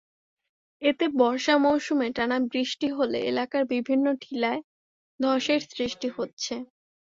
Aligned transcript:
এতে 0.81 1.05
বর্ষা 1.19 1.55
মৌসুমে 1.63 2.07
টানা 2.15 2.37
বৃষ্টি 2.51 2.87
হলে 2.97 3.17
এলাকার 3.31 3.63
বিভিন্ন 3.73 4.05
টিলায় 4.21 4.61
ধসের 5.19 5.61
সৃষ্টি 5.71 6.07
হচ্ছে। 6.17 6.53